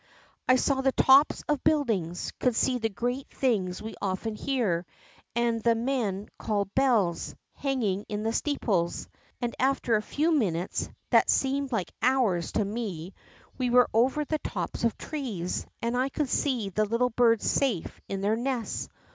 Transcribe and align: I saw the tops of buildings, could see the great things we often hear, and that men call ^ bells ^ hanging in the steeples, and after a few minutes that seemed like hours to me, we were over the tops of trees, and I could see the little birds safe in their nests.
I 0.49 0.55
saw 0.55 0.81
the 0.81 0.93
tops 0.93 1.43
of 1.47 1.63
buildings, 1.63 2.31
could 2.39 2.55
see 2.55 2.79
the 2.79 2.89
great 2.89 3.27
things 3.29 3.83
we 3.83 3.93
often 4.01 4.33
hear, 4.33 4.83
and 5.35 5.61
that 5.61 5.77
men 5.77 6.27
call 6.39 6.65
^ 6.65 6.69
bells 6.73 7.33
^ 7.33 7.37
hanging 7.53 8.05
in 8.09 8.23
the 8.23 8.33
steeples, 8.33 9.07
and 9.43 9.53
after 9.59 9.95
a 9.95 10.01
few 10.01 10.31
minutes 10.31 10.89
that 11.11 11.29
seemed 11.29 11.71
like 11.71 11.91
hours 12.01 12.51
to 12.53 12.65
me, 12.65 13.13
we 13.59 13.69
were 13.69 13.89
over 13.93 14.25
the 14.25 14.39
tops 14.39 14.83
of 14.83 14.97
trees, 14.97 15.67
and 15.83 15.95
I 15.95 16.09
could 16.09 16.29
see 16.29 16.69
the 16.69 16.85
little 16.85 17.11
birds 17.11 17.47
safe 17.47 18.01
in 18.09 18.21
their 18.21 18.35
nests. 18.35 18.89